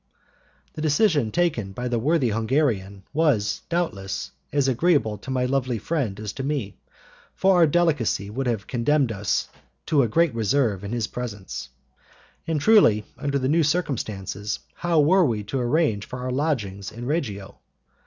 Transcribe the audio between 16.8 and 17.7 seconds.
in Reggio?